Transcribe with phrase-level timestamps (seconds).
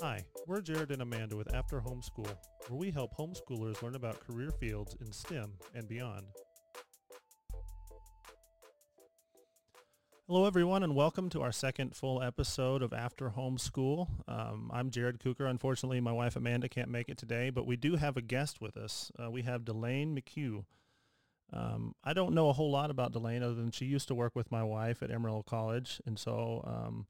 [0.00, 2.34] Hi, we're Jared and Amanda with After Homeschool,
[2.68, 6.26] where we help homeschoolers learn about career fields in STEM and beyond.
[10.26, 14.08] Hello, everyone, and welcome to our second full episode of After Homeschool.
[14.28, 15.46] Um, I'm Jared Cooker.
[15.46, 18.76] Unfortunately, my wife Amanda can't make it today, but we do have a guest with
[18.76, 19.10] us.
[19.22, 20.64] Uh, we have Delane McHugh.
[21.52, 24.36] Um, I don't know a whole lot about Delane other than she used to work
[24.36, 27.06] with my wife at Amarillo College, and so um,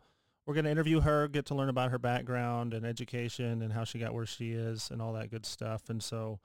[0.47, 3.85] we're going to interview her, get to learn about her background and education and how
[3.85, 5.89] she got where she is and all that good stuff.
[5.89, 6.41] And so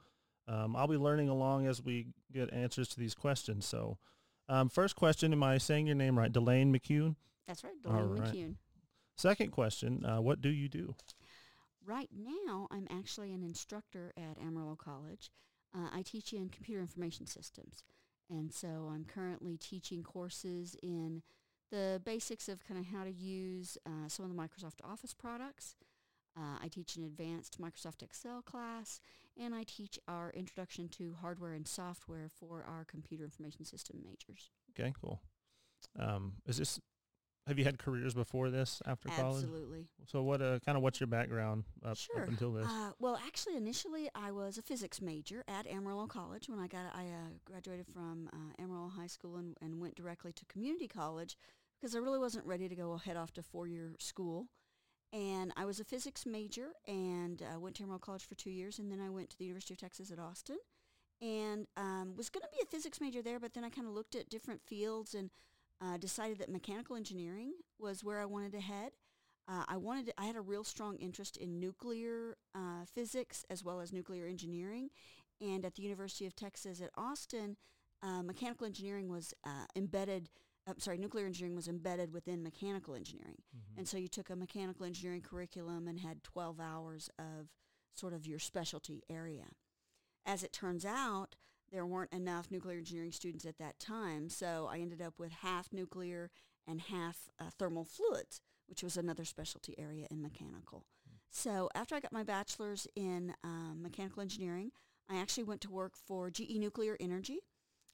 [0.46, 3.66] um, I'll be learning along as we get answers to these questions.
[3.66, 3.98] So
[4.48, 6.32] um, first question, am I saying your name right?
[6.32, 7.16] Delane McCune?
[7.48, 8.32] That's right, Delane right.
[8.32, 8.54] McCune.
[9.16, 10.94] Second question, uh, what do you do?
[11.84, 15.30] Right now, I'm actually an instructor at Amarillo College.
[15.74, 17.82] Uh, I teach in computer information systems.
[18.28, 21.22] And so I'm currently teaching courses in
[21.70, 25.74] the basics of kind of how to use uh, some of the Microsoft Office products.
[26.36, 29.00] Uh, I teach an advanced Microsoft Excel class,
[29.40, 34.50] and I teach our introduction to hardware and software for our computer information system majors.
[34.78, 35.22] Okay, cool.
[35.98, 36.78] Um, is this,
[37.46, 39.44] have you had careers before this after college?
[39.44, 39.86] Absolutely.
[40.06, 42.22] So what, uh, kind of what's your background up, Sure.
[42.22, 42.66] up until this?
[42.66, 46.94] Uh, well, actually, initially I was a physics major at Amarillo College when I got
[46.94, 51.36] I uh, graduated from uh, Amarillo High School and, and went directly to community college
[51.80, 54.48] because I really wasn't ready to go head off to four-year school.
[55.12, 58.78] And I was a physics major and uh, went to Amarillo College for two years,
[58.78, 60.58] and then I went to the University of Texas at Austin,
[61.22, 63.94] and um, was going to be a physics major there, but then I kind of
[63.94, 65.30] looked at different fields and
[65.80, 68.92] uh, decided that mechanical engineering was where I wanted to head.
[69.48, 73.62] Uh, I wanted to, I had a real strong interest in nuclear uh, physics as
[73.62, 74.88] well as nuclear engineering,
[75.40, 77.56] and at the University of Texas at Austin,
[78.02, 80.30] uh, mechanical engineering was uh, embedded.
[80.66, 83.36] I'm sorry, nuclear engineering was embedded within mechanical engineering,
[83.76, 87.50] and so you took a mechanical engineering curriculum and had 12 hours of
[87.94, 89.44] sort of your specialty area.
[90.26, 91.36] As it turns out,
[91.72, 95.72] there weren't enough nuclear engineering students at that time, so I ended up with half
[95.72, 96.30] nuclear
[96.66, 100.84] and half uh, thermal fluids, which was another specialty area in mechanical.
[101.30, 104.70] So after I got my bachelor's in um, mechanical engineering,
[105.08, 107.40] I actually went to work for GE Nuclear Energy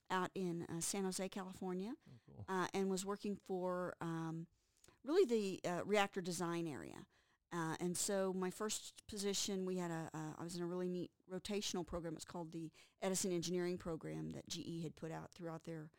[0.09, 1.93] out in uh, San Jose, California,
[2.25, 2.45] cool.
[2.47, 4.47] uh, and was working for um,
[5.03, 7.05] really the uh, reactor design area.
[7.53, 10.89] Uh, and so my first position, we had a, uh, I was in a really
[10.89, 12.13] neat rotational program.
[12.15, 12.71] It's called the
[13.01, 15.89] Edison Engineering Program that GE had put out throughout their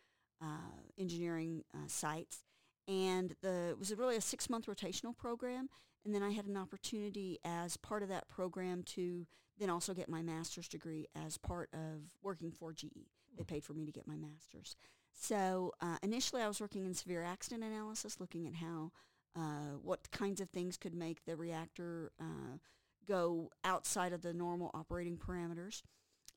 [0.43, 2.43] uh, engineering uh, sites.
[2.89, 5.69] And the, it was really a six-month rotational program.
[6.05, 9.27] And then I had an opportunity as part of that program to
[9.59, 13.09] then also get my master's degree as part of working for GE.
[13.37, 14.77] They paid for me to get my master's.
[15.13, 18.91] So uh, initially I was working in severe accident analysis, looking at how
[19.37, 22.59] uh, what kinds of things could make the reactor uh,
[23.07, 25.83] go outside of the normal operating parameters.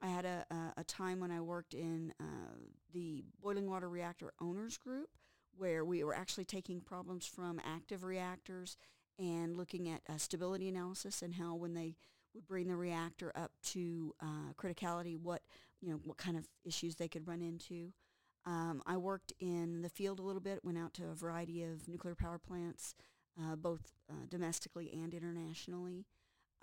[0.01, 2.55] I had a, a, a time when I worked in uh,
[2.93, 5.09] the boiling water reactor owners group
[5.57, 8.77] where we were actually taking problems from active reactors
[9.17, 11.95] and looking at stability analysis and how when they
[12.35, 15.41] would bring the reactor up to uh, criticality, what
[15.81, 17.91] you know, what kind of issues they could run into.
[18.47, 21.87] Um, I worked in the field a little bit, went out to a variety of
[21.87, 22.95] nuclear power plants,
[23.39, 26.05] uh, both uh, domestically and internationally.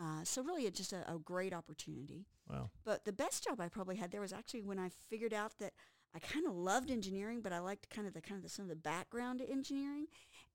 [0.00, 2.26] Uh, so really, it's just a, a great opportunity.
[2.50, 2.70] Wow.
[2.84, 5.74] But the best job I probably had there was actually when I figured out that
[6.14, 8.64] I kind of loved engineering, but I liked kind of the kind of the, some
[8.64, 10.06] of the background to engineering,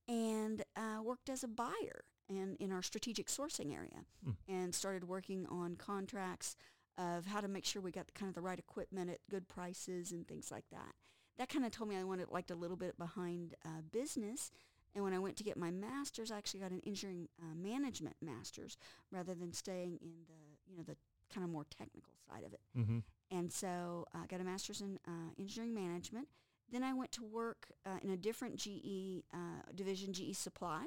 [0.08, 4.32] and uh, worked as a buyer and in our strategic sourcing area, Hmm.
[4.48, 6.56] and started working on contracts
[6.98, 9.48] of how to make sure we got the, kind of the right equipment at good
[9.48, 10.94] prices and things like that.
[11.40, 14.52] That kind of told me I wanted liked a little bit behind uh, business.
[14.94, 18.18] And when I went to get my master's, I actually got an engineering uh, management
[18.22, 18.78] master's
[19.12, 20.96] rather than staying in the you know the
[21.34, 22.62] kind of more technical side of it.
[22.78, 23.00] Mm-hmm.
[23.32, 26.28] And so I got a master's in uh, engineering management.
[26.72, 30.86] Then I went to work uh, in a different GE uh, division, GE Supply,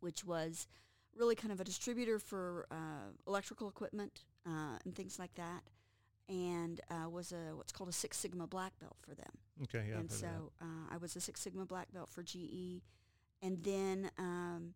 [0.00, 0.66] which was
[1.16, 5.62] really kind of a distributor for uh, electrical equipment uh, and things like that,
[6.28, 9.32] and uh, was a what's called a Six Sigma black belt for them.
[9.62, 9.94] Okay, yeah.
[9.94, 10.16] And heard of that.
[10.18, 12.82] so uh, I was a Six Sigma black belt for GE,
[13.42, 14.74] and then um,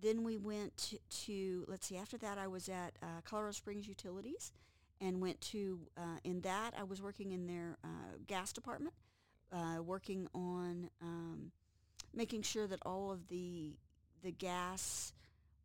[0.00, 1.96] then we went to, to let's see.
[1.96, 4.52] After that, I was at uh, Colorado Springs Utilities,
[5.00, 8.94] and went to uh, in that I was working in their uh, gas department,
[9.52, 11.50] uh, working on um,
[12.14, 13.74] making sure that all of the
[14.22, 15.12] the gas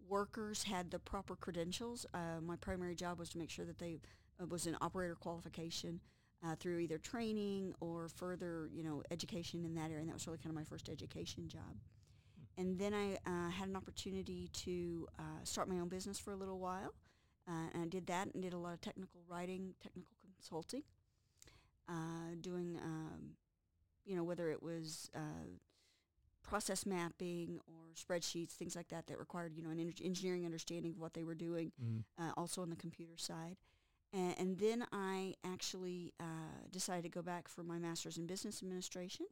[0.09, 2.05] workers had the proper credentials.
[2.13, 3.99] Uh, my primary job was to make sure that they
[4.41, 5.99] uh, was an operator qualification,
[6.45, 9.99] uh, through either training or further, you know, education in that area.
[10.01, 11.77] And that was really kind of my first education job.
[12.57, 16.35] And then I uh, had an opportunity to uh, start my own business for a
[16.35, 16.93] little while.
[17.47, 20.83] Uh, and I did that and did a lot of technical writing, technical consulting,
[21.87, 23.35] uh, doing, um,
[24.05, 25.19] you know, whether it was uh,
[26.43, 30.91] process mapping or spreadsheets, things like that that required, you know, an en- engineering understanding
[30.91, 32.03] of what they were doing, Mm.
[32.19, 33.55] uh, also on the computer side.
[34.13, 36.23] And, and then I actually uh,
[36.71, 39.25] decided to go back for my master's in business administration.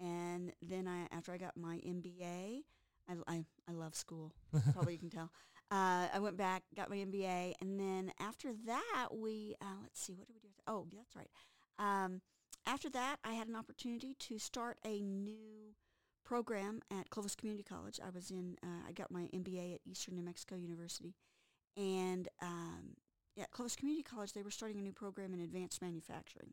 [0.00, 2.62] And then I, after I got my MBA,
[3.08, 4.32] I, I, I love school.
[4.72, 5.30] Probably you can tell.
[5.70, 10.12] Uh, I went back, got my MBA, and then after that, we uh, let's see,
[10.12, 10.48] what did we do?
[10.50, 11.30] after- Oh, that's right.
[11.78, 12.20] Um,
[12.66, 15.72] after that, I had an opportunity to start a new
[16.26, 18.00] program at Clovis Community College.
[18.06, 21.14] I was in, uh, I got my MBA at Eastern New Mexico University,
[21.74, 22.96] and um,
[23.40, 26.52] at Clovis Community College, they were starting a new program in advanced manufacturing,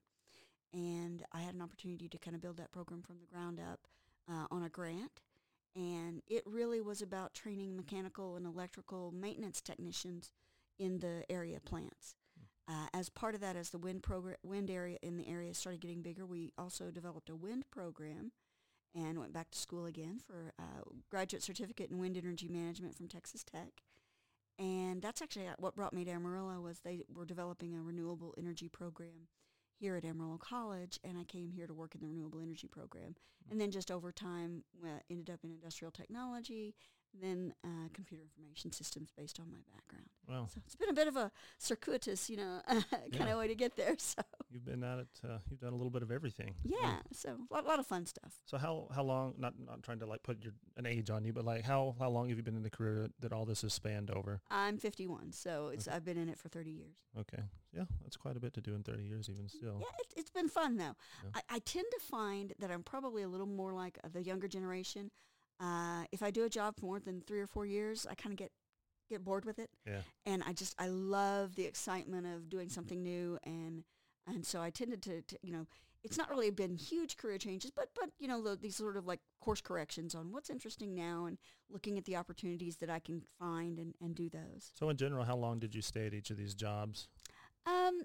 [0.74, 3.80] and I had an opportunity to kind of build that program from the ground up
[4.30, 5.22] uh, on a grant
[5.76, 10.32] and it really was about training mechanical and electrical maintenance technicians
[10.78, 12.16] in the area plants.
[12.68, 15.82] Uh, as part of that, as the wind program, wind area in the area started
[15.82, 18.32] getting bigger, we also developed a wind program
[18.96, 23.08] and went back to school again for uh, graduate certificate in wind energy management from
[23.08, 23.82] Texas Tech.
[24.60, 28.36] And that's actually uh, what brought me to Amarillo was they were developing a renewable
[28.38, 29.30] energy program
[29.80, 33.16] here at Amarillo College, and I came here to work in the renewable energy program.
[33.50, 36.76] And then just over time, uh, ended up in industrial technology,
[37.20, 40.06] then uh, computer information systems based on my background.
[40.28, 40.48] Wow.
[40.54, 43.26] So it's been a bit of a circuitous, you know, kind Yeah.
[43.32, 43.96] of way to get there.
[44.10, 44.22] So
[44.52, 45.08] You've been at it.
[45.24, 46.56] Uh, you've done a little bit of everything.
[46.64, 48.34] yeah, so a lot, lot of fun stuff.
[48.46, 49.36] So how how long?
[49.38, 52.10] Not not trying to like put your an age on you, but like how how
[52.10, 54.42] long have you been in the career that, that all this has spanned over?
[54.50, 55.96] I'm 51, so it's Okay.
[55.96, 56.96] I've been in it for 30 years.
[57.20, 57.44] Okay.
[57.76, 59.78] Yeah, that's quite a bit to do in 30 years, even still.
[59.80, 60.96] Yeah, it, it's been fun though.
[61.24, 61.30] Yeah.
[61.36, 64.48] I, I tend to find that I'm probably a little more like uh, the younger
[64.48, 65.12] generation.
[65.60, 68.32] Uh, if I do a job for more than three or four years, I kind
[68.34, 68.52] of get
[69.10, 70.02] get bored with it, Yeah.
[70.26, 73.84] and I just I love the excitement of doing something new, and
[74.28, 75.66] and so I tended to, to you know
[76.04, 79.06] it's not really been huge career changes, but but you know the, these sort of
[79.08, 81.38] like course corrections on what's interesting now, and
[81.70, 84.72] looking at the opportunities that I can find and, and do those.
[84.76, 87.08] So in general, how long did you stay at each of these jobs?
[87.66, 88.02] Um,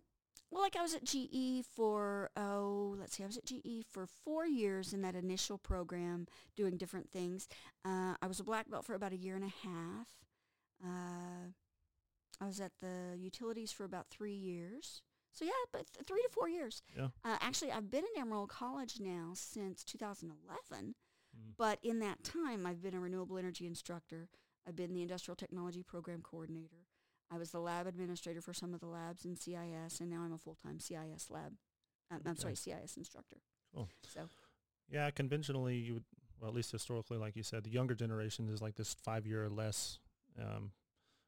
[0.54, 4.06] well, like I was at GE for oh, let's see, I was at GE for
[4.06, 7.48] four years in that initial program, doing different things.
[7.84, 10.06] Uh, I was a black belt for about a year and a half.
[10.82, 11.50] Uh,
[12.40, 15.02] I was at the utilities for about three years.
[15.32, 16.82] So yeah, but th- three to four years.
[16.96, 17.08] Yeah.
[17.24, 20.94] Uh, actually, I've been in Amarillo College now since 2011.
[21.34, 21.52] Mm.
[21.58, 24.28] But in that time, I've been a renewable energy instructor.
[24.68, 26.86] I've been the industrial technology program coordinator.
[27.34, 30.32] I was the lab administrator for some of the labs in CIS, and now I'm
[30.32, 31.52] a full-time CIS lab.
[32.10, 33.38] Um, I'm sorry, CIS instructor.
[33.74, 33.88] Cool.
[34.06, 34.28] So
[34.90, 36.04] Yeah, conventionally, you would,
[36.40, 39.44] well, at least historically, like you said, the younger generation is like this five year
[39.44, 39.98] or less.
[40.40, 40.72] Um,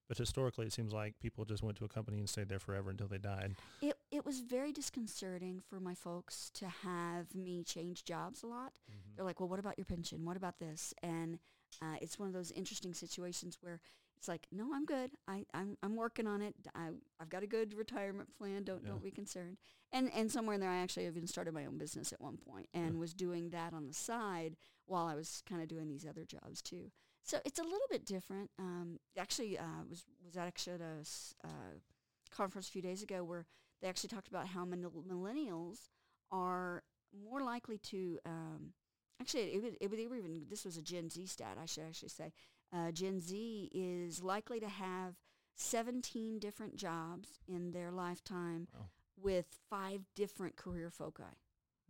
[0.08, 2.90] but historically, it seems like people just went to a company and stayed there forever
[2.90, 3.56] until they died.
[3.82, 8.72] it it was very disconcerting for my folks to have me change jobs a lot.
[9.16, 10.24] They're like, well, what about your pension?
[10.24, 10.94] What about this?
[11.02, 11.40] And
[11.82, 13.80] uh, it's one of those interesting situations where
[14.16, 15.10] it's like, no, I'm good.
[15.28, 16.54] I, I'm, I'm working on it.
[16.74, 16.88] I,
[17.20, 18.64] I've got a good retirement plan.
[18.64, 18.90] Don't Yeah.
[18.90, 19.58] don't be concerned.
[19.92, 22.68] And and somewhere in there, I actually even started my own business at one point
[22.74, 23.00] and Yeah.
[23.00, 26.62] was doing that on the side while I was kind of doing these other jobs
[26.62, 26.90] too.
[27.22, 28.50] So it's a little bit different.
[28.58, 31.04] Um, actually, uh, was was actually at a
[31.44, 31.78] uh,
[32.30, 33.46] conference a few days ago where
[33.82, 35.88] they actually talked about how millenn- millennials
[36.30, 36.82] are
[37.12, 38.72] more likely to um,
[39.20, 42.32] actually it it were even this was a Gen Z stat I should actually say
[42.72, 45.14] uh, Gen Z is likely to have
[45.54, 48.86] 17 different jobs in their lifetime Wow.
[49.20, 51.22] with five different career foci.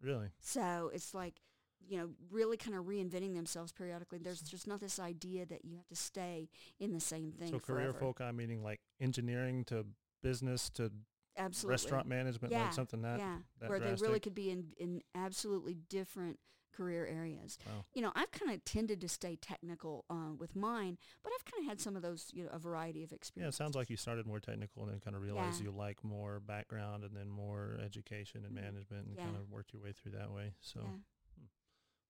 [0.00, 0.28] Really?
[0.40, 1.40] So it's like,
[1.88, 4.18] you know, really kind of reinventing themselves periodically.
[4.18, 7.58] There's just not this idea that you have to stay in the same thing So
[7.58, 8.14] career forever.
[8.16, 9.86] foci meaning like engineering to
[10.22, 10.90] business to
[11.38, 11.72] Absolutely.
[11.72, 13.18] restaurant management, yeah, like something that.
[13.18, 16.38] yeah, that where they really could be in, in absolutely different
[16.76, 17.58] career areas.
[17.66, 17.84] Wow.
[17.94, 21.62] You know, I've kind of tended to stay technical uh, with mine, but I've kind
[21.64, 23.58] of had some of those, you know, a variety of experiences.
[23.60, 25.66] Yeah, it sounds like you started more technical and then kind of realized Yeah.
[25.66, 28.62] you like more background and then more education and Mhm.
[28.62, 29.24] management and Yeah.
[29.24, 30.54] kind of worked your way through that way.
[30.60, 31.46] So Yeah.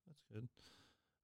[0.07, 0.49] that's good.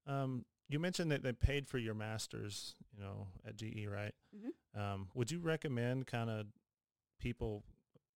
[0.05, 4.13] Um, you mentioned that they paid for your master's, you know, at GE, right?
[4.35, 6.47] hmm Um, would you recommend kind of
[7.19, 7.63] people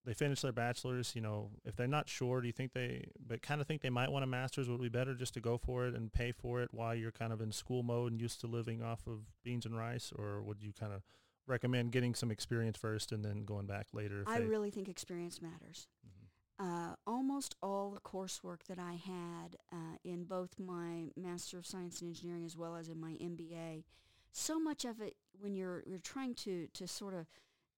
[0.06, 3.42] they finish their bachelor's, you know, if they're not sure, do you think they but
[3.42, 5.58] kind of think they might want a master's, would it be better just to go
[5.58, 8.40] for it and pay for it while you're kind of in school mode and used
[8.42, 11.02] to living off of beans and rice or would you kind of
[11.46, 15.42] recommend getting some experience first and then going back later if I really think experience
[15.42, 15.88] matters.
[16.06, 16.12] Mhm.
[16.60, 22.02] uh, almost all the coursework that I had uh, in both my Master of Science
[22.02, 23.84] in Engineering as well as in my MBA,
[24.32, 27.28] so much of it when you're you're trying to to sort of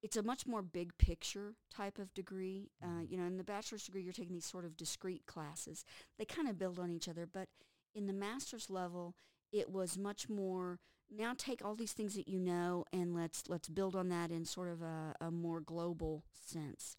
[0.02, 2.72] it's a much more big picture type of degree.
[2.82, 3.10] Uh, Mhm.
[3.12, 5.84] you know, in the bachelor's degree, you're taking these sort of discrete classes.
[6.18, 7.50] They kind of build on each other, but
[7.94, 9.16] in the master's level,
[9.52, 10.80] it was much more.
[11.10, 14.46] Now take all these things that you know and let's let's build on that in
[14.46, 16.96] sort of a, a more global sense.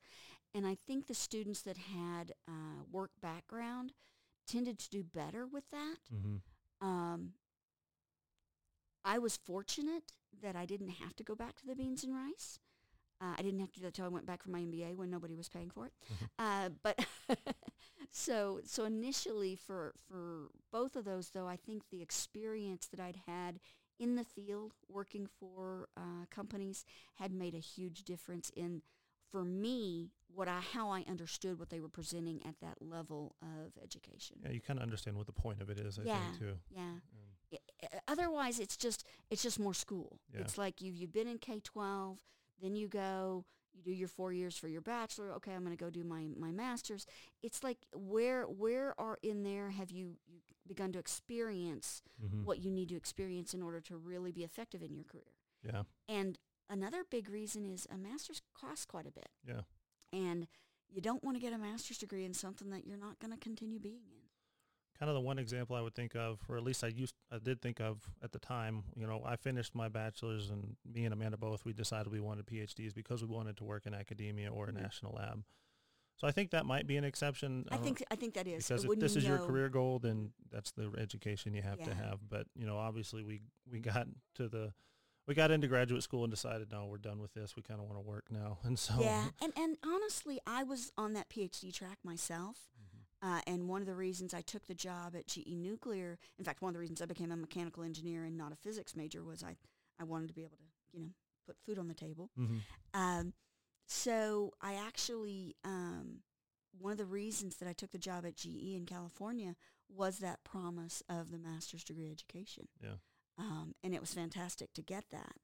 [0.52, 3.92] And I think the students that had uh, work background
[4.48, 5.98] tended to do better with that.
[6.12, 6.86] Mm-hmm.
[6.86, 7.34] Um,
[9.04, 12.58] I was fortunate that I didn't have to go back to the beans and rice.
[13.20, 15.10] Uh, I didn't have to do that until I went back for my MBA when
[15.10, 15.92] nobody was paying for it.
[16.38, 17.04] Uh, but
[18.10, 23.20] so so initially for for both of those though, I think the experience that I'd
[23.26, 23.60] had
[23.98, 26.84] in the field working for uh, companies
[27.16, 28.82] had made a huge difference in
[29.30, 33.72] for me what I how I understood what they were presenting at that level of
[33.82, 34.38] education.
[34.42, 36.20] Yeah, you kind of understand what the point of it is, I Yeah.
[36.30, 36.54] think, too.
[36.74, 36.94] Yeah.
[37.52, 37.58] I-
[38.08, 40.20] otherwise it's just it's just more school.
[40.34, 40.40] Yeah.
[40.40, 42.18] It's like you've you've been in K twelve,
[42.60, 45.30] then you go you do your four years for your bachelor.
[45.34, 47.06] Okay, I'm going to go do my my master's.
[47.42, 52.44] It's like where where are in there have you, you begun to experience Mhm.
[52.44, 55.34] what you need to experience in order to really be effective in your career?
[55.62, 56.38] Yeah, And
[56.68, 59.62] another big reason is a master's costs quite a bit, yeah.
[60.12, 60.46] and
[60.88, 63.38] you don't want to get a master's degree in something that you're not going to
[63.38, 64.19] continue being in.
[65.00, 67.38] Kind of the one example I would think of, or at least I used, I
[67.38, 68.84] did think of at the time.
[68.94, 72.44] You know, I finished my bachelor's, and me and Amanda both, we decided we wanted
[72.44, 74.82] PhDs because we wanted to work in academia or a Mhm.
[74.82, 75.42] national lab.
[76.16, 77.66] So I think that might be an exception.
[77.70, 80.00] I don't- think I think that is because if this you is your career goal,
[80.00, 82.28] then that's the education you have to have.
[82.28, 84.74] But you know, obviously, we we got to the
[85.26, 87.56] we got into graduate school and decided, no, we're done with this.
[87.56, 90.92] We kind of want to work now, and so Yeah, and and honestly, I was
[90.98, 92.68] on that PhD track myself.
[93.22, 96.62] Uh, and one of the reasons I took the job at GE Nuclear, in fact,
[96.62, 99.42] one of the reasons I became a mechanical engineer and not a physics major was
[99.42, 99.56] I
[99.98, 101.10] I wanted to be able to you know
[101.46, 102.30] put food on the table.
[102.38, 102.60] Mhm.
[102.94, 103.32] Um,
[103.86, 106.22] so I actually um,
[106.78, 109.56] one of the reasons that I took the job at GE in California
[109.88, 112.68] was that promise of the master's degree education.
[112.82, 112.94] Yeah.
[113.38, 115.34] Um, and it was fantastic to get that.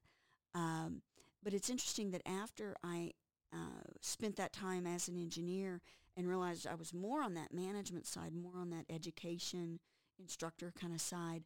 [0.55, 1.01] Um,
[1.43, 3.11] but it's interesting that after I
[3.53, 5.81] uh, spent that time as an engineer
[6.17, 9.79] and realized I was more on that management side, more on that education
[10.19, 11.43] instructor kind of side,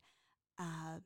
[0.58, 1.00] uh,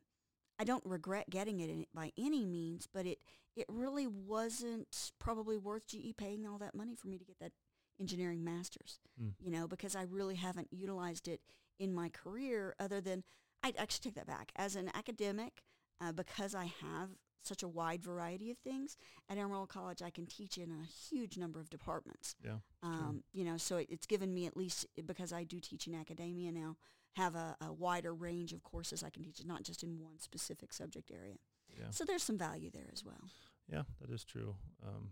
[0.60, 3.18] I don't regret getting it in, by any means, but it,
[3.56, 7.52] it really wasn't probably worth GE paying all that money for me to get that
[8.00, 9.32] engineering master's, Mm.
[9.40, 11.40] you know, because I really haven't utilized it
[11.80, 13.24] in my career other than,
[13.64, 14.52] I'd actually take that back.
[14.56, 15.64] As an academic,
[16.02, 17.10] uh, because I have
[17.48, 18.98] such a wide variety of things,
[19.30, 22.36] at Amarillo College I can teach in a huge number of departments.
[22.44, 22.58] Yeah.
[22.84, 25.96] Um, you know, so it, it's given me at least, because I do teach in
[25.96, 26.78] academia now,
[27.14, 30.74] have a, a wider range of courses I can teach, not just in one specific
[30.74, 31.36] subject area.
[31.70, 31.90] Yeah.
[31.92, 33.30] So there's some value there as well.
[33.72, 34.56] Yeah, that is true.
[34.86, 35.12] Um,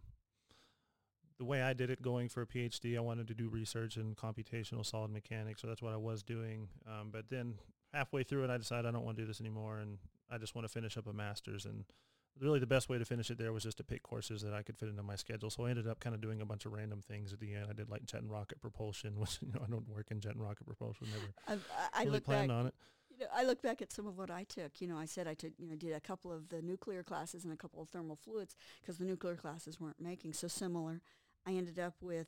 [1.39, 4.15] the way I did it going for a PhD, I wanted to do research in
[4.15, 6.67] computational solid mechanics, so that's what I was doing.
[6.87, 7.55] Um, but then
[7.93, 9.97] halfway through it, I decided I don't want to do this anymore, and
[10.29, 11.65] I just want to finish up a master's.
[11.65, 11.85] And
[12.39, 14.63] really, the best way to finish it there was just to pick courses that I
[14.63, 15.49] could fit into my schedule.
[15.49, 17.67] So I ended up kind of doing a bunch of random things at the end.
[17.69, 20.33] I did like jet and rocket propulsion, which you know I don't work in jet
[20.33, 21.07] and rocket propulsion.
[21.11, 22.35] Never I, I really look back.
[22.47, 22.73] planned on it.
[23.09, 24.81] You know, I look back at some of what I took.
[24.81, 27.43] You know, I said I took, you know, did a couple of the nuclear classes
[27.43, 31.01] and a couple of thermal fluids because the nuclear classes weren't making so similar.
[31.45, 32.27] I ended up with,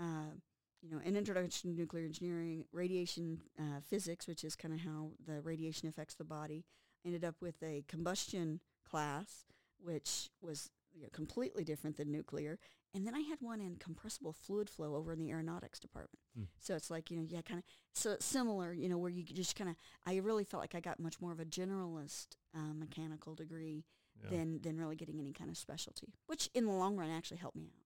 [0.00, 0.32] uh,
[0.80, 5.10] you know, an introduction to nuclear engineering, radiation uh, physics, which is kind of how
[5.26, 6.64] the radiation affects the body.
[7.04, 9.44] Ended up with a combustion class,
[9.78, 12.58] which was you know, completely different than nuclear.
[12.94, 16.20] And then I had one in compressible fluid flow over in the aeronautics department.
[16.36, 16.44] Hmm.
[16.58, 19.22] So it's like, you know, yeah, kind of, so it's similar, you know, where you
[19.22, 22.74] just kind of, I really felt like I got much more of a generalist uh,
[22.74, 23.84] mechanical degree
[24.22, 24.30] Yeah.
[24.30, 27.56] than, than really getting any kind of specialty, which in the long run actually helped
[27.56, 27.78] me out.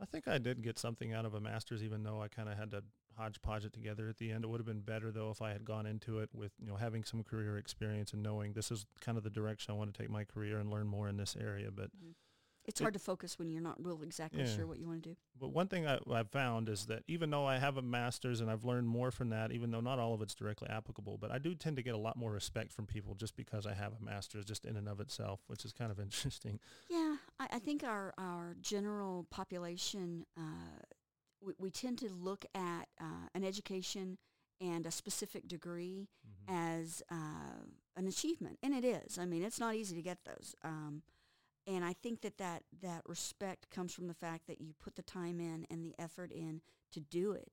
[0.00, 2.56] I think I did get something out of a master's, even though I kind of
[2.58, 2.84] had to
[3.18, 4.44] hodgepodge it together at the end.
[4.44, 6.76] It would have been better though if I had gone into it with you know
[6.76, 10.00] having some career experience and knowing this is kind of the direction I want to
[10.00, 11.70] take my career and learn more in this area.
[11.70, 11.90] But
[12.64, 14.54] It's It- hard to focus when you're not real exactly Yeah.
[14.54, 15.16] sure what you want to do.
[15.40, 18.50] but one thing I, I've found is that even though I have a master's and
[18.50, 21.38] I've learned more from that, even though not all of it's directly applicable, but I
[21.38, 24.04] do tend to get a lot more respect from people just because I have a
[24.04, 26.60] master's, just in and of itself, which is kind of interesting.
[26.90, 30.82] Yeah, I, I think our, our general population, uh,
[31.40, 34.18] we, we tend to look at uh, an education
[34.60, 36.08] and a specific degree
[36.48, 37.62] as uh,
[37.96, 39.18] an achievement, and it is.
[39.18, 40.54] I mean, it's not easy to get those.
[40.64, 41.02] Um,
[41.66, 45.02] and I think that, that that respect comes from the fact that you put the
[45.02, 47.52] time in and the effort in to do it,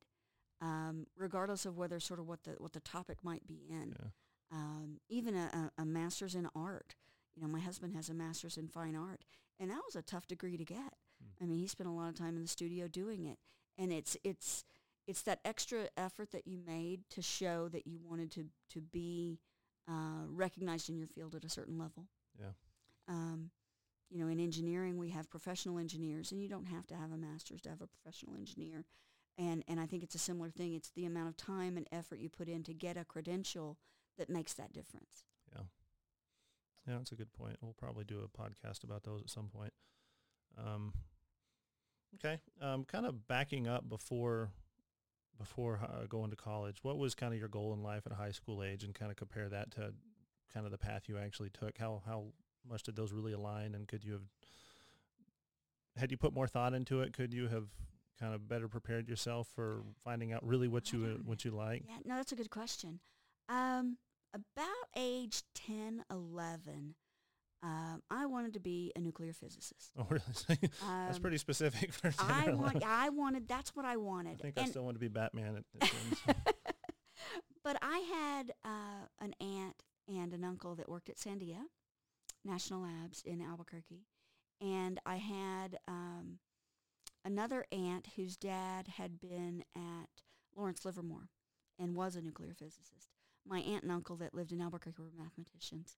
[0.61, 3.93] um, regardless of whether sort of what the what the topic might be in.
[3.99, 4.07] Yeah.
[4.51, 6.95] Um, even a, a, a master's in art.
[7.35, 9.25] You know, my husband has a master's in fine art,
[9.59, 10.93] and that was a tough degree to get.
[11.21, 11.43] Hmm.
[11.43, 13.37] I mean, he spent a lot of time in the studio doing it,
[13.77, 14.63] and it's it's
[15.07, 19.39] it's that extra effort that you made to show that you wanted to to be
[19.87, 22.07] uh, recognized in your field at a certain level.
[22.39, 22.53] Yeah.
[23.07, 23.51] Um,
[24.09, 27.17] you know, in engineering, we have professional engineers, and you don't have to have a
[27.17, 28.85] master's to have a professional engineer.
[29.37, 30.73] And and I think it's a similar thing.
[30.73, 33.77] It's the amount of time and effort you put in to get a credential
[34.17, 35.25] that makes that difference.
[35.53, 35.63] Yeah.
[36.87, 37.57] Yeah, that's a good point.
[37.61, 39.73] We'll probably do a podcast about those at some point.
[40.57, 40.93] Um,
[42.15, 42.39] okay.
[42.61, 44.49] Um, kind of backing up before
[45.37, 48.31] before uh, going to college, what was kind of your goal in life at high
[48.31, 49.93] school age, and kind of compare that to
[50.53, 51.77] kind of the path you actually took.
[51.77, 52.25] How how
[52.67, 54.29] much did those really align, and could you have
[55.97, 57.13] had you put more thought into it?
[57.13, 57.67] Could you have
[58.19, 61.83] kind of better prepared yourself for finding out really what you uh, what you like?
[61.87, 62.99] Yeah, no, that's a good question.
[63.47, 63.97] Um,
[64.33, 64.67] about
[64.97, 66.95] age 10, 11,
[67.65, 69.91] um, I wanted to be a nuclear physicist.
[69.97, 70.21] Oh, really?
[70.59, 72.83] that's Um, pretty specific for I want.
[72.85, 73.47] I wanted.
[73.47, 74.33] That's what I wanted.
[74.39, 75.55] I think I still want to be Batman.
[75.55, 76.33] At, at the end, so.
[77.63, 81.57] but I had uh, an aunt and an uncle that worked at Sandia
[82.43, 84.05] National Labs in Albuquerque,
[84.61, 86.37] and I had um,
[87.23, 90.09] another aunt whose dad had been at
[90.55, 91.29] Lawrence Livermore
[91.79, 93.09] and was a nuclear physicist.
[93.47, 95.97] My aunt and uncle that lived in Albuquerque were mathematicians.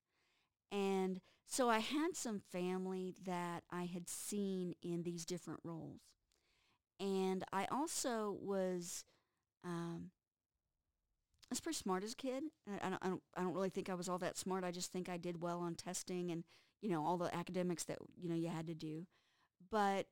[0.72, 6.02] And so I had some family that I had seen in these different roles.
[7.00, 9.04] And I also was
[9.64, 10.12] um,
[11.50, 12.44] I was pretty smart as a kid.
[12.70, 14.64] I, I, don't, I don't I don't really think I was all that smart.
[14.64, 16.44] I just think I did well on testing and
[16.82, 19.06] you know all the academics that you know you had to do.
[19.70, 20.08] But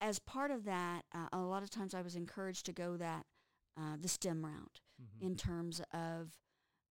[0.00, 3.24] as part of that, uh, a lot of times I was encouraged to go that
[3.78, 5.26] uh, the STEM route Mhm.
[5.26, 6.30] in terms of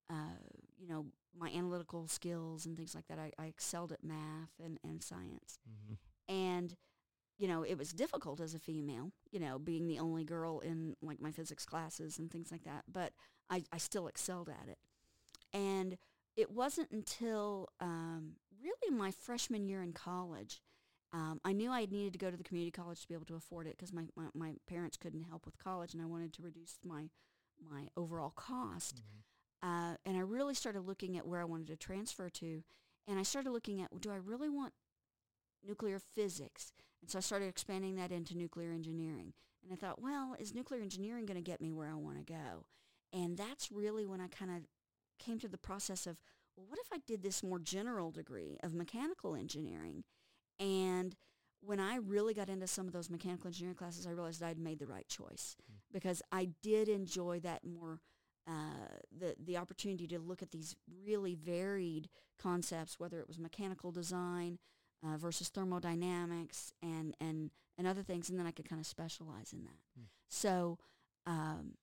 [0.10, 0.36] uh,
[0.78, 1.06] you know
[1.38, 3.20] my analytical skills and things like that.
[3.20, 5.98] I, I excelled at math and, and science Mhm.
[6.28, 6.76] and
[7.38, 10.96] you know it was difficult as a female you know being the only girl in
[11.02, 13.12] like my physics classes and things like that but
[13.50, 14.78] i, I still excelled at it
[15.54, 15.98] and
[16.38, 20.62] it wasn't until um, really my freshman year in college
[21.12, 23.36] um, i knew i needed to go to the community college to be able to
[23.36, 26.42] afford it because my, my, my parents couldn't help with college and i wanted to
[26.44, 27.10] reduce my
[27.70, 29.24] my overall cost Mhm.
[29.64, 32.64] Uh, and I really started looking at where I wanted to transfer to,
[33.08, 34.74] and I started looking at do I really want
[35.66, 36.74] nuclear physics?
[37.02, 39.34] And so I started expanding that into nuclear engineering.
[39.64, 42.34] And I thought, well, is nuclear engineering going to get me where I want to
[42.34, 42.66] go?
[43.14, 44.64] And that's really when I kind of
[45.20, 46.18] came to the process of,
[46.58, 50.04] well, what if I did this more general degree of mechanical engineering?
[50.60, 51.16] And
[51.62, 54.80] when I really got into some of those mechanical engineering classes, I realized I'd made
[54.80, 55.76] the right choice Mm.
[55.94, 58.02] because I did enjoy that more
[58.48, 60.76] uh, the the opportunity to look at these
[61.06, 62.10] really varied
[62.42, 64.60] concepts, whether it was mechanical design
[65.06, 69.54] uh, versus thermodynamics and and and other things, and then I could kind of specialize
[69.54, 69.80] in that.
[69.98, 70.06] Hmm.
[70.30, 70.78] So.
[71.26, 71.76] Um,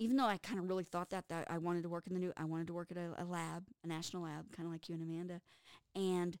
[0.00, 2.20] even though I kind of really thought that, that I wanted to work in the
[2.20, 4.88] new, I wanted to work at a, a lab, a national lab, kind of like
[4.88, 5.40] you and Amanda,
[5.96, 6.38] and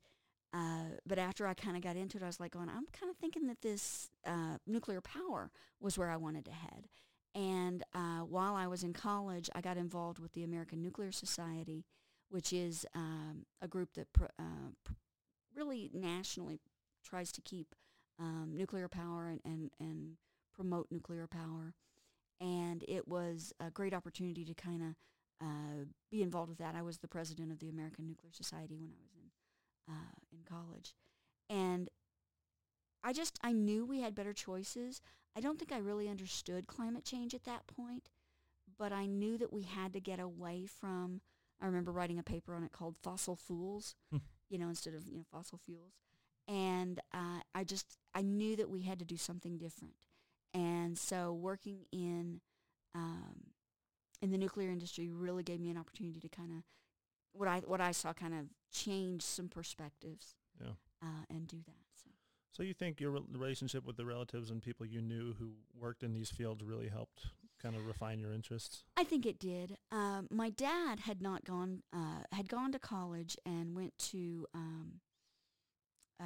[0.52, 3.10] uh, but after I kind of got into it, I was like, going, I'm kind
[3.10, 6.88] of thinking that this uh, nuclear power was where I wanted to head.
[7.34, 11.84] And uh, while I was in college, I got involved with the American Nuclear Society,
[12.30, 14.94] which is um, a group that pr- uh, pr-
[15.54, 16.60] really nationally
[17.04, 17.74] tries to keep
[18.18, 20.16] um, nuclear power and, and, and
[20.54, 21.74] promote nuclear power.
[22.40, 24.94] And it was a great opportunity to kind of
[25.40, 26.74] uh, be involved with that.
[26.74, 29.30] I was the president of the American Nuclear Society when I was in
[29.88, 30.94] uh, in college,
[31.48, 31.88] and
[33.02, 35.00] I just I knew we had better choices.
[35.36, 38.08] I don't think I really understood climate change at that point,
[38.78, 41.20] but I knew that we had to get away from.
[41.60, 44.18] I remember writing a paper on it called "Fossil Fools," Hmm.
[44.48, 45.94] you know, instead of you know fossil fuels,
[46.46, 49.94] and uh, I just I knew that we had to do something different,
[50.54, 52.40] and so working in
[52.94, 53.52] um,
[54.22, 56.64] in the nuclear industry really gave me an opportunity to kind of
[57.32, 60.72] what I what I saw kind of change some perspectives Yeah.
[61.02, 61.87] uh, and do that.
[62.58, 66.12] So you think your relationship with the relatives and people you knew who worked in
[66.12, 67.26] these fields really helped
[67.62, 68.82] kind of refine your interests?
[68.96, 69.76] I think it did.
[69.92, 74.94] Um, my dad had not gone uh, had gone to college and went to um,
[76.18, 76.24] uh,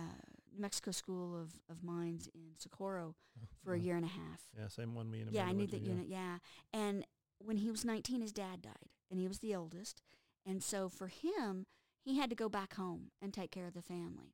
[0.54, 3.14] New Mexico School of, of Mines in Socorro
[3.62, 4.40] for a year and a half.
[4.58, 5.92] Yeah, same one me and Yeah, I knew that yeah.
[5.92, 6.06] unit.
[6.08, 6.38] Yeah,
[6.72, 7.04] and
[7.44, 10.00] when he was 19, his dad died, and he was the oldest,
[10.46, 11.66] and so for him,
[12.02, 14.32] he had to go back home and take care of the family.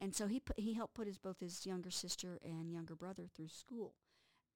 [0.00, 3.24] And so he put, he helped put his both his younger sister and younger brother
[3.34, 3.94] through school,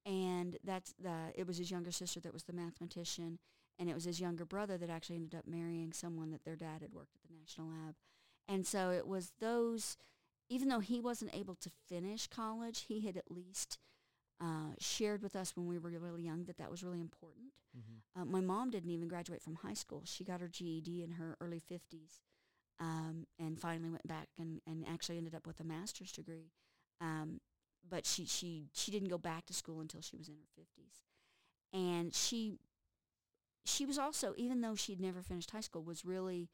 [0.05, 3.39] and that's the it was his younger sister that was the mathematician,
[3.77, 6.81] and it was his younger brother that actually ended up marrying someone that their dad
[6.81, 7.95] had worked at the national lab,
[8.47, 9.97] and so it was those.
[10.49, 13.79] Even though he wasn't able to finish college, he had at least
[14.41, 17.53] uh, shared with us when we were really young that that was really important.
[17.75, 18.21] Mm-hmm.
[18.21, 20.03] Uh, my mom didn't even graduate from high school.
[20.05, 22.19] She got her GED in her early 50s
[22.79, 26.51] um, and finally went back and, and actually ended up with a master's degree.
[27.01, 27.39] Um,
[27.87, 31.03] but she, she, she didn't go back to school until she was in her 50s.
[31.73, 32.53] And she,
[33.65, 36.49] she was also, even though she'd never finished high school, was really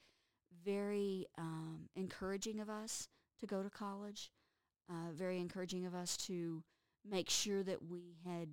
[0.65, 3.07] very um, encouraging of us
[3.39, 4.31] to go to college,
[4.89, 6.63] uh, very encouraging of us to
[7.09, 8.49] make sure that we had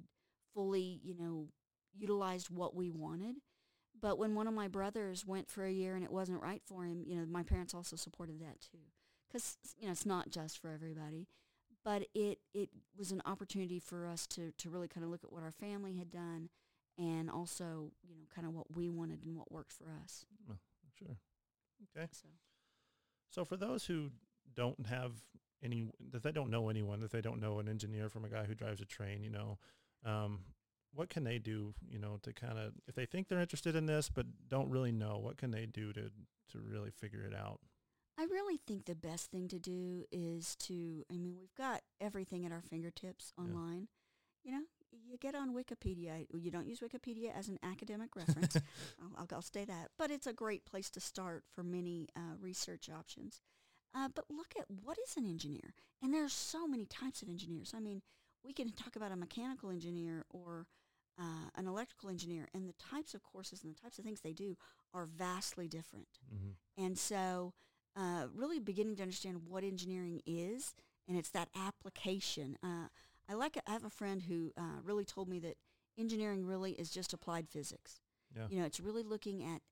[0.54, 1.48] fully, you know,
[1.98, 3.36] utilized what we wanted.
[4.00, 6.84] But when one of my brothers went for a year and it wasn't right for
[6.84, 8.78] him, you know, my parents also supported that too.
[9.26, 11.28] Because, you know, it's not just for everybody.
[11.84, 15.32] But it, it was an opportunity for us to, to really kind of look at
[15.32, 16.48] what our family had done
[16.98, 20.26] and also, you know, kind of what we wanted and what worked for us.
[20.48, 20.58] Well,
[20.98, 21.16] sure.
[21.96, 22.08] Okay.
[22.12, 22.28] So.
[23.30, 24.10] So for those who
[24.54, 25.12] don't have
[25.62, 28.44] any, that they don't know anyone, that they don't know an engineer from a guy
[28.44, 29.58] who drives a train, you know,
[30.04, 30.40] um,
[30.96, 33.86] what can they do, you know, to kind of, if they think they're interested in
[33.86, 36.10] this but don't really know, what can they do to,
[36.52, 37.60] to really figure it out?
[38.18, 42.46] I really think the best thing to do is to, I mean, we've got everything
[42.46, 43.44] at our fingertips Yeah.
[43.44, 43.88] online.
[44.42, 46.24] You know, you get on Wikipedia.
[46.32, 48.56] You don't use Wikipedia as an academic reference.
[49.02, 49.90] I'll, I'll, I'll say that.
[49.98, 53.40] But it's a great place to start for many uh, research options.
[53.94, 55.74] Uh, but look at what is an engineer.
[56.02, 57.72] And there are so many types of engineers.
[57.76, 58.02] I mean,
[58.44, 60.66] we can talk about a mechanical engineer or
[61.18, 64.32] uh, an electrical engineer, and the types of courses and the types of things they
[64.32, 64.56] do
[64.92, 66.08] are vastly different.
[66.32, 66.84] Mm-hmm.
[66.84, 67.52] And so
[67.96, 70.74] uh, really beginning to understand what engineering is,
[71.08, 72.58] and it's that application.
[72.62, 72.88] Uh,
[73.28, 73.58] I like.
[73.66, 75.56] I have a friend who uh, really told me that
[75.98, 78.00] engineering really is just applied physics.
[78.36, 78.46] Yeah.
[78.50, 79.62] You know, it's really looking at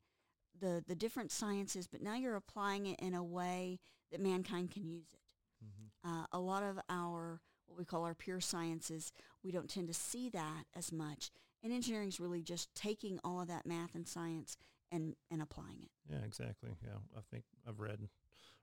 [0.59, 3.79] the the different sciences, but now you're applying it in a way
[4.11, 5.21] that mankind can use it.
[5.65, 6.11] Mm-hmm.
[6.11, 9.95] Uh, a lot of our what we call our pure sciences, we don't tend to
[9.95, 11.31] see that as much.
[11.63, 14.57] And engineering is really just taking all of that math and science
[14.93, 15.91] and, and applying it.
[16.11, 16.71] Yeah, exactly.
[16.83, 18.09] Yeah, I think I've read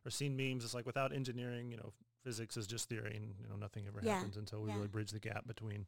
[0.06, 0.64] or seen memes.
[0.64, 4.00] It's like without engineering, you know, physics is just theory, and you know, nothing ever
[4.04, 4.76] Yeah, happens until we yeah.
[4.76, 5.88] really bridge the gap between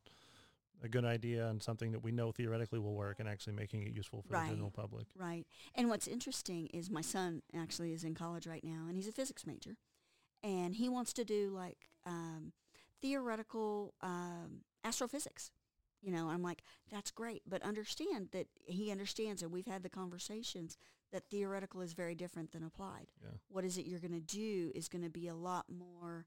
[0.82, 3.94] a good idea and something that we know theoretically will work, and actually making it
[3.94, 4.46] useful for Right.
[4.48, 5.06] the general public.
[5.16, 5.46] Right.
[5.76, 9.12] And what's interesting is my son actually is in college right now, and he's a
[9.12, 9.78] physics major,
[10.44, 12.52] and he wants to do like um,
[13.04, 15.52] theoretical um, astrophysics.
[16.02, 19.90] You know, I'm like, that's great, but understand that he understands, and we've had the
[19.90, 20.78] conversations
[21.12, 23.12] that theoretical is very different than applied.
[23.22, 23.38] Yeah.
[23.50, 26.26] What is it you're going to do is going to be a lot more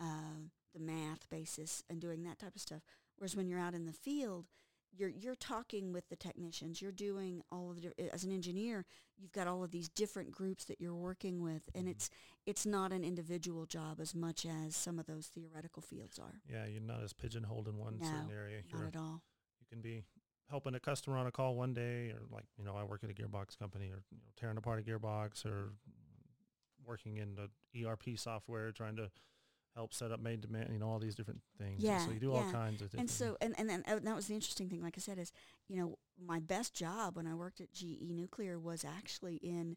[0.00, 2.82] uh, the math basis and doing that type of stuff.
[3.16, 4.46] Whereas when you're out in the field,
[4.94, 6.80] you're you're talking with the technicians.
[6.82, 8.84] You're doing all of the as an engineer.
[9.16, 11.92] You've got all of these different groups that you're working with, and Mhm.
[11.92, 12.10] it's
[12.46, 16.42] it's not an individual job as much as some of those theoretical fields are.
[16.48, 18.62] Yeah, you're not as pigeonholed in one certain No, area.
[18.70, 19.22] Not You're, at all.
[19.60, 20.04] you can be
[20.50, 23.10] helping a customer on a call one day, or like you know, I work at
[23.10, 25.72] a gearbox company, or you know, tearing apart a gearbox, or
[26.84, 27.48] working in the
[27.84, 29.10] ERP software, trying to
[29.74, 31.82] help set up made demand, you know, all these different things.
[31.82, 33.00] And Yeah, so you do all kinds of different.
[33.00, 35.32] And so, and, and, and, and that was the interesting thing, like I said, is,
[35.68, 39.76] you know, my best job when I worked at GE Nuclear was actually in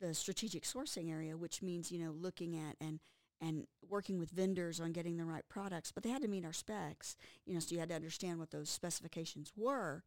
[0.00, 3.00] the strategic sourcing area, which means, you know, looking at and,
[3.40, 6.52] and working with vendors on getting the right products, but they had to meet our
[6.52, 10.02] specs, you know, so you had to understand what those specifications were.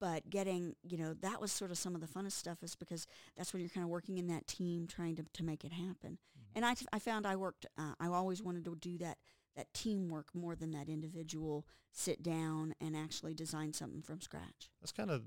[0.00, 3.06] But getting, you know, that was sort of some of the funnest stuff is because
[3.36, 6.18] that's when you're kind of working in that team trying to, to make it happen.
[6.54, 9.18] And I, I found I worked, uh, I always wanted to do that,
[9.56, 14.70] that teamwork more than that individual sit down and actually design something from scratch.
[14.80, 15.22] That's kind of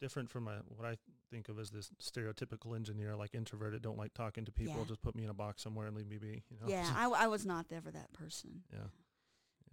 [0.00, 0.96] different from a, what I
[1.30, 4.84] think of as this stereotypical engineer, like introverted, don't like talking to people, Yeah.
[4.88, 6.42] just put me in a box somewhere and leave me be.
[6.50, 6.66] You know?
[6.68, 8.62] Yeah, I, I was not ever that person.
[8.72, 8.78] yeah,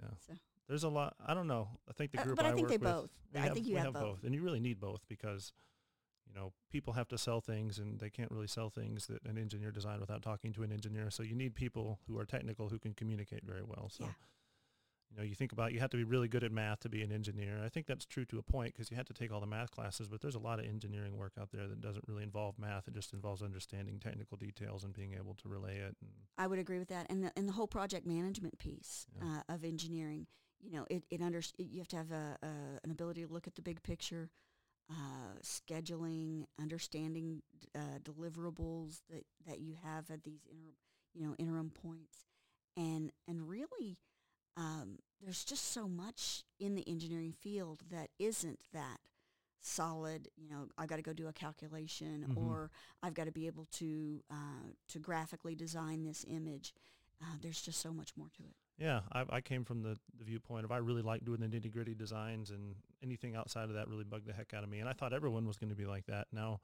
[0.02, 0.10] yeah.
[0.28, 0.34] So.
[0.68, 1.16] There's a lot.
[1.26, 1.70] I don't know.
[1.90, 3.10] I think the Uh, group but I think work they with, both.
[3.34, 4.24] I have, think you we have both.
[4.26, 5.54] and you really need both because,
[6.28, 9.38] you know, people have to sell things, and they can't really sell things that an
[9.38, 11.10] engineer designed without talking to an engineer.
[11.10, 13.90] So you need people who are technical who can communicate very well.
[13.90, 14.06] So.
[14.06, 14.12] Yeah.
[15.10, 17.02] You know, you think about you have to be really good at math to be
[17.02, 17.62] an engineer.
[17.64, 19.72] I think that's true to a point because you have to take all the math
[19.72, 22.90] classes, but there's a lot of engineering work out there that doesn't really involve math.
[22.90, 25.96] It just involves understanding technical details and being able to relay it.
[26.02, 27.06] And I would agree with that.
[27.10, 29.38] And the, and the whole project management piece Yeah.
[29.48, 30.28] uh, of engineering,
[30.60, 32.48] you know, it, it under, you have to have a, a,
[32.84, 34.30] an ability to look at the big picture,
[34.90, 37.42] uh, scheduling, understanding
[37.76, 40.72] uh, deliverables that, that you have at these inter,
[41.14, 42.26] you know, interim points.
[42.76, 43.98] and and really
[44.56, 48.98] um, there's just so much in the engineering field that isn't that
[49.60, 52.38] solid you know i've got to go do a calculation Mhm.
[52.38, 52.70] or
[53.04, 56.74] i've got to be able to uh, to graphically design this image
[57.22, 60.24] uh, there's just so much more to it Yeah, I, I came from the, the
[60.24, 63.88] viewpoint of I really like doing the nitty gritty designs and anything outside of that
[63.88, 64.80] really bugged the heck out of me.
[64.80, 66.28] And I thought everyone was going to be like that.
[66.32, 66.60] Now,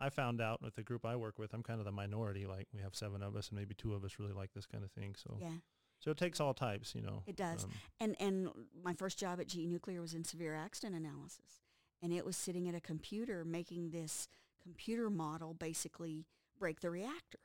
[0.00, 2.46] I found out with the group I work with, I'm kind of the minority.
[2.46, 4.82] Like we have seven of us and maybe two of us really like this kind
[4.82, 5.14] of thing.
[5.16, 5.58] So, yeah
[6.00, 7.22] so it takes all types, you know.
[7.26, 7.64] It does.
[7.64, 8.48] Um, And and
[8.84, 11.62] my first job at GE Nuclear was in severe accident analysis,
[12.02, 14.28] and it was sitting at a computer making this
[14.62, 16.26] computer model basically
[16.58, 17.40] break the reactor,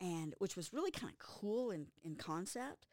[0.00, 2.86] and which was really kind of cool in, in concept,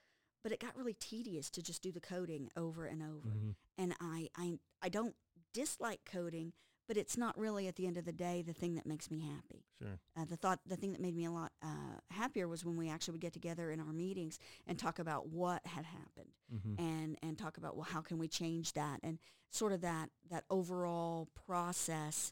[0.43, 3.29] but it got really tedious to just do the coding over and over.
[3.29, 3.55] mhm.
[3.77, 5.15] And I, I I don't
[5.53, 6.53] dislike coding,
[6.87, 9.19] but it's not really at the end of the day the thing that makes me
[9.21, 9.65] happy.
[9.81, 9.99] Sure.
[10.17, 12.89] Uh, the thought, the thing that made me a lot uh, happier was when we
[12.89, 17.17] actually would get together in our meetings and talk about what had happened hmm and
[17.21, 19.19] and talk about well how can we change that and
[19.51, 22.31] sort of that that overall process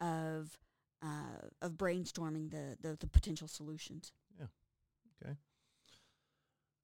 [0.00, 0.58] of
[1.02, 4.12] uh, of brainstorming the, the the potential solutions.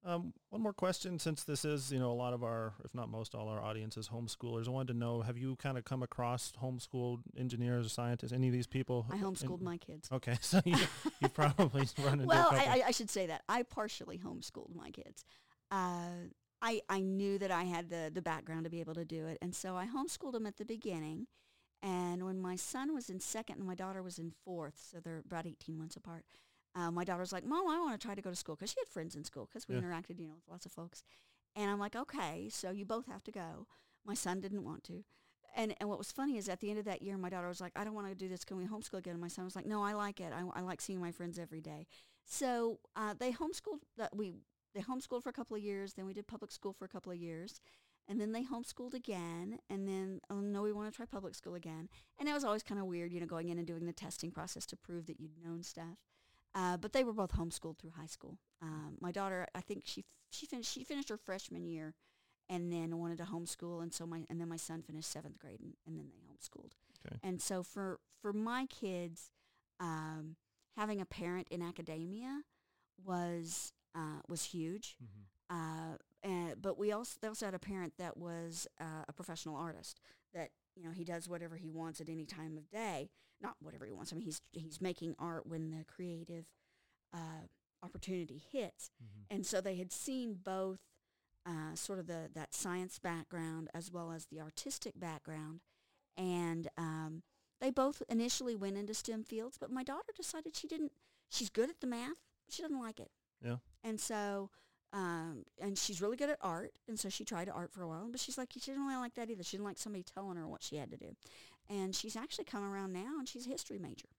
[0.05, 3.09] Um, one more question, since this is, you know, a lot of our, if not
[3.09, 4.67] most, all our audience is homeschoolers.
[4.67, 8.47] I wanted to know, have you kind of come across homeschooled engineers or scientists, any
[8.47, 9.05] of these people?
[9.09, 10.09] I homeschooled in- my kids.
[10.11, 10.75] Okay, so you,
[11.21, 12.49] you probably run into well.
[12.51, 15.23] I, I, should say that I partially homeschooled my kids.
[15.71, 16.27] Uh,
[16.61, 19.37] I I knew that I had the the background to be able to do it,
[19.41, 21.27] and so I homeschooled them at the beginning.
[21.81, 25.23] And when my son was in second and my daughter was in fourth, so they're
[25.25, 26.23] about eighteen months apart,
[26.75, 28.71] uh, my daughter was like, "Mom, I want to try to go to school," because
[28.71, 29.81] she had friends in school because we Yeah.
[29.81, 31.03] interacted, you know, with lots of folks.
[31.55, 33.67] And I'm like, "Okay, so you both have to go."
[34.05, 35.03] My son didn't want to.
[35.55, 37.61] And, and what was funny is at the end of that year, my daughter was
[37.61, 38.43] like, I don't want to do this.
[38.43, 39.13] Can we homeschool again?
[39.13, 40.33] And my son was like, no, I like it.
[40.33, 41.85] I, I like seeing my friends every day.
[42.25, 43.81] So uh, they homeschooled.
[43.97, 44.33] That we
[44.73, 45.93] they homeschooled for a couple of years.
[45.93, 47.61] Then we did public school for a couple of years,
[48.07, 49.59] and then they homeschooled again.
[49.69, 51.87] And then oh no, we want to try public school again.
[52.19, 54.31] And it was always kind of weird, you know, going in and doing the testing
[54.31, 55.99] process to prove that you'd known stuff.
[56.55, 58.37] Uh, but they were both homeschooled through high school.
[58.61, 61.95] Um, my daughter, I think she she finished she finished her freshman year,
[62.49, 63.81] and then wanted to homeschool.
[63.81, 66.73] And so my and then my son finished seventh grade, and, and then they homeschooled.
[67.05, 67.17] Okay.
[67.23, 69.31] And so for for my kids,
[69.79, 70.35] um,
[70.77, 72.41] having a parent in academia
[73.03, 74.95] was uh, was huge.
[75.03, 75.23] Mhm.
[75.49, 79.55] Uh, and, but we also they also had a parent that was uh, a professional
[79.55, 79.99] artist
[80.33, 83.09] that you know he does whatever he wants at any time of day.
[83.43, 84.11] Not whatever he wants.
[84.11, 86.45] I mean he's he's making art when the creative
[87.13, 87.45] uh,
[87.83, 88.89] opportunity hits.
[89.03, 89.25] Mhm.
[89.29, 90.79] And so they had seen both
[91.45, 95.59] uh, sort of the that science background as well as the artistic background,
[96.15, 97.21] and um,
[97.59, 99.57] they both initially went into STEM fields.
[99.59, 100.93] But my daughter decided she didn't.
[101.29, 102.15] She's good at the math.
[102.49, 103.11] She doesn't like it.
[103.43, 103.57] Yeah.
[103.83, 104.51] And so,
[104.93, 108.07] um, and she's really good at art, and so she tried art for a while.
[108.09, 109.43] But she's like, she didn't really like that either.
[109.43, 111.15] She didn't like somebody telling her what she had to do.
[111.69, 114.09] And she's actually come around now, and she's a history major.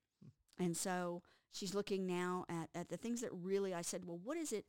[0.59, 4.37] And so she's looking now at, at the things that really I said, well, what
[4.37, 4.65] is it?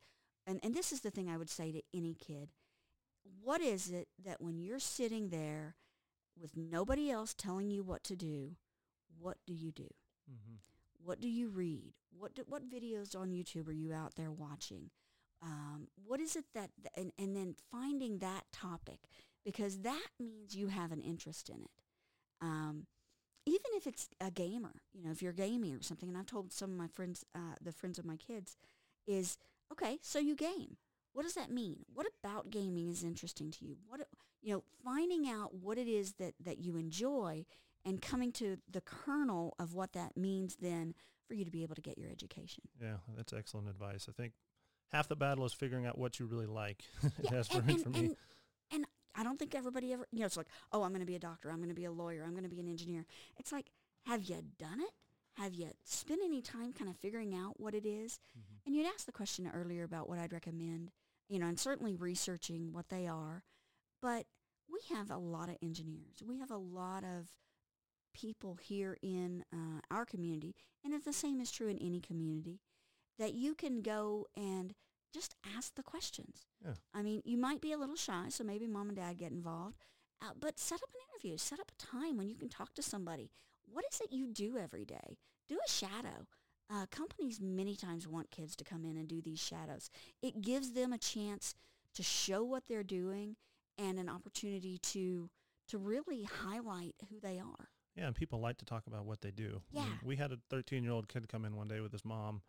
[0.47, 2.49] And, and this is the thing I would say to any kid.
[3.41, 5.75] What is it that when you're sitting there
[6.39, 8.55] with nobody else telling you what to do,
[9.17, 9.87] what do you do?
[10.29, 10.57] Mhm.
[11.03, 11.93] What do you read?
[12.11, 14.89] What do, what videos on YouTube are you out there watching?
[15.41, 18.99] Um, what is it that th- and and then finding that topic
[19.43, 21.69] because that means you have an interest in it.
[22.41, 22.87] Um,
[23.45, 26.51] even if it's a gamer, you know, if you're gaming or something, and I've told
[26.51, 28.57] some of my friends, uh, the friends of my kids,
[29.07, 29.37] is
[29.71, 29.99] okay.
[30.01, 30.77] So you game.
[31.13, 31.85] What does that mean?
[31.93, 33.77] What about gaming is interesting to you?
[33.87, 34.01] What
[34.41, 37.45] you know, finding out what it is that that you enjoy
[37.85, 40.93] and coming to the kernel of what that means then
[41.27, 42.63] for you to be able to get your education.
[42.81, 44.07] Yeah, that's excellent advice.
[44.09, 44.33] I think
[44.91, 46.83] half the battle is figuring out what you really like.
[47.03, 47.75] it Yeah, and, for me.
[47.75, 48.15] and, and
[49.17, 51.19] I don't think everybody ever, you know, it's like, oh, I'm going to be a
[51.19, 51.49] doctor.
[51.49, 52.23] I'm going to be a lawyer.
[52.23, 53.05] I'm going to be an engineer.
[53.37, 53.71] It's like,
[54.05, 54.91] have you done it?
[55.35, 58.19] Have you spent any time kind of figuring out what it is?
[58.37, 58.65] Mhm.
[58.65, 60.91] And you'd asked the question earlier about what I'd recommend,
[61.27, 63.43] you know, and certainly researching what they are.
[64.01, 64.27] But
[64.71, 66.21] we have a lot of engineers.
[66.23, 67.31] We have a lot of
[68.13, 72.61] people here in uh, our community, and if the same is true in any community,
[73.19, 74.73] that you can go and
[75.13, 76.45] just ask the questions.
[76.63, 76.73] Yeah.
[76.93, 79.77] I mean, you might be a little shy, so maybe mom and dad get involved,
[80.21, 81.37] uh, but set up an interview.
[81.37, 83.31] Set up a time when you can talk to somebody.
[83.71, 85.17] What is it you do every day?
[85.47, 86.27] Do a shadow.
[86.69, 89.89] Uh, companies many times want kids to come in and do these shadows.
[90.21, 91.53] It gives them a chance
[91.93, 93.35] to show what they're doing
[93.77, 95.29] and an opportunity to
[95.67, 97.69] to really highlight who they are.
[97.95, 99.61] Yeah, and people like to talk about what they do.
[99.75, 99.97] I mean, Yeah.
[100.03, 102.41] we had a 13-year-old kid come in one day with his mom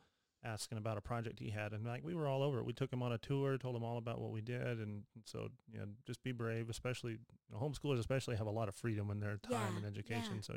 [0.47, 2.65] asking about a project he had, and like we were all over it.
[2.65, 5.49] We took him on a tour, told him all about what we did, and so
[5.73, 6.71] you know, just be brave.
[6.71, 7.19] Especially you
[7.53, 10.37] know, homeschoolers, especially have a lot of freedom in their time Yeah, and education.
[10.37, 10.41] yeah.
[10.43, 10.55] So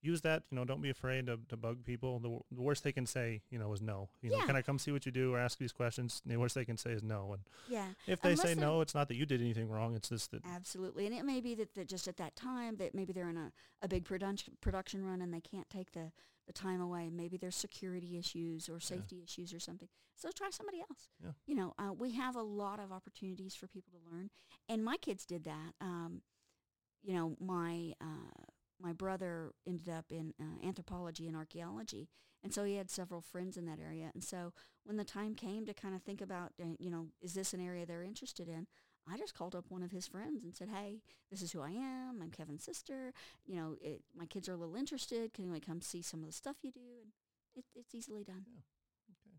[0.00, 0.44] use that.
[0.50, 2.20] You know, don't be afraid to, to bug people.
[2.20, 4.08] The, the worst they can say, you know, is no.
[4.22, 6.22] You know, can I come see what you do or ask these questions?
[6.24, 7.32] The worst they can say is no.
[7.32, 7.88] And Yeah.
[8.06, 9.96] if they Unless say no, it's not that you did anything wrong.
[9.96, 11.06] It's just that Absolutely.
[11.06, 13.50] And it may be that, that just at that time that maybe they're in a,
[13.82, 16.12] a big production production run and they can't take the,
[16.48, 17.10] the time away.
[17.10, 19.88] Maybe there's security issues or safety issues or something.
[20.16, 21.08] So try somebody else.
[21.22, 21.30] Yeah.
[21.46, 24.30] You know, uh, we have a lot of opportunities for people to learn.
[24.68, 25.74] And my kids did that.
[25.80, 26.22] Um,
[27.04, 28.46] you know, my uh,
[28.80, 32.08] my brother ended up in uh, anthropology and archaeology,
[32.42, 34.10] and so he had several friends in that area.
[34.14, 34.52] And so
[34.84, 37.60] when the time came to kind of think about, uh, you know, is this an
[37.60, 38.66] area they're interested in?
[39.12, 41.70] I just called up one of his friends and said, "Hey, this is who I
[41.70, 42.20] am.
[42.22, 43.12] I'm Kevin's sister.
[43.46, 45.34] You know, it, my kids are a little interested.
[45.34, 47.12] Can we come see some of the stuff you do?" And
[47.56, 48.44] it, it's easily done.
[49.10, 49.36] Okay.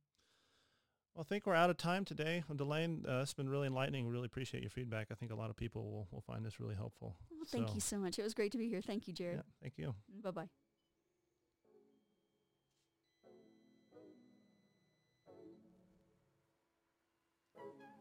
[1.14, 2.44] Well, I think we're out of time today.
[2.56, 4.06] Delane, uh, it's been really enlightening.
[4.06, 5.08] We really appreciate your feedback.
[5.12, 7.16] I think a lot of people will, will find this really helpful.
[7.32, 8.20] Well, thank So, you so much.
[8.20, 8.82] It was great to be here.
[8.82, 9.38] Thank you, Jared.
[9.38, 9.96] Yeah, thank you.
[10.24, 10.50] Bye bye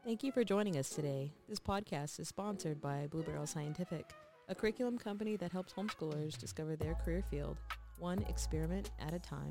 [0.09, 1.35] Thank you for joining us today.
[1.51, 4.15] This podcast is sponsored by Blue Barrel Scientific,
[4.49, 7.59] a curriculum company that helps homeschoolers discover their career field,
[7.99, 9.51] one experiment at a time.